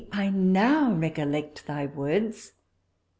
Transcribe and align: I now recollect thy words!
I 0.11 0.31
now 0.31 0.93
recollect 0.93 1.67
thy 1.67 1.85
words! 1.85 2.53